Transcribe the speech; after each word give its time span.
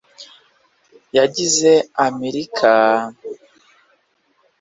yagize 1.17 1.71
amerika… 2.05 2.71